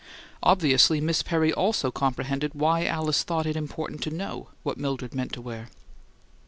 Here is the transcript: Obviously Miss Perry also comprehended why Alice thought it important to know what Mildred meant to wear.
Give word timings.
Obviously 0.41 0.99
Miss 0.99 1.21
Perry 1.21 1.53
also 1.53 1.91
comprehended 1.91 2.55
why 2.55 2.85
Alice 2.87 3.21
thought 3.21 3.45
it 3.45 3.55
important 3.55 4.01
to 4.01 4.09
know 4.09 4.47
what 4.63 4.79
Mildred 4.79 5.13
meant 5.13 5.31
to 5.33 5.41
wear. 5.41 5.69